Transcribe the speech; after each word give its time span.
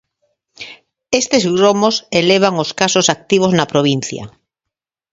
Estes 1.21 1.43
gromos 1.55 1.95
elevan 2.21 2.55
os 2.63 2.69
casos 2.79 3.05
activos 3.15 3.51
na 3.57 3.69
provincia. 3.73 4.23